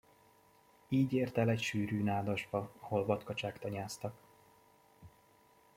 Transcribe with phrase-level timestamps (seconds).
[0.87, 4.13] Így ért el egy sűrű nádasba, ahol vadkacsák tanyáztak.